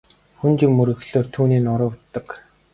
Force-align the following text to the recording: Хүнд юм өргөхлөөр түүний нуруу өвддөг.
Хүнд 0.43 0.63
юм 0.67 0.73
өргөхлөөр 0.85 1.31
түүний 1.35 1.61
нуруу 1.69 1.89
өвддөг. 1.93 2.27